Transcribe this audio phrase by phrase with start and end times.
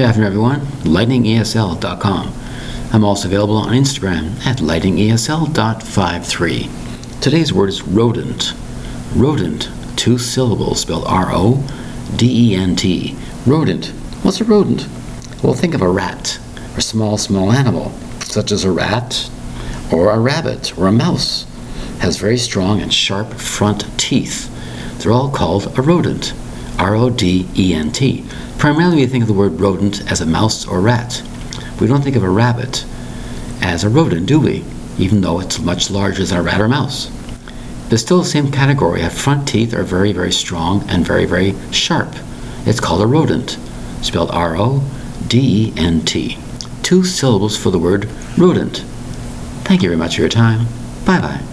[0.00, 0.60] Good afternoon, everyone.
[0.60, 2.32] LightningESL.com.
[2.90, 7.20] I'm also available on Instagram at lightningesl.53.
[7.20, 8.54] Today's word is rodent.
[9.14, 11.62] Rodent, two syllables spelled R O
[12.16, 13.14] D E N T.
[13.44, 13.88] Rodent.
[14.22, 14.88] What's a rodent?
[15.42, 16.38] Well, think of a rat,
[16.78, 17.90] a small, small animal,
[18.20, 19.28] such as a rat
[19.92, 21.44] or a rabbit or a mouse.
[21.98, 24.48] Has very strong and sharp front teeth.
[25.02, 26.32] They're all called a rodent.
[26.80, 28.24] R O D E N T.
[28.56, 31.22] Primarily, we think of the word rodent as a mouse or rat.
[31.78, 32.86] We don't think of a rabbit
[33.60, 34.64] as a rodent, do we?
[34.98, 37.10] Even though it's much larger than a rat or mouse.
[37.90, 39.02] But still the same category.
[39.02, 42.14] Our front teeth are very, very strong and very, very sharp.
[42.64, 43.58] It's called a rodent,
[44.00, 44.82] spelled R O
[45.28, 46.38] D E N T.
[46.82, 48.78] Two syllables for the word rodent.
[49.64, 50.66] Thank you very much for your time.
[51.04, 51.50] Bye bye.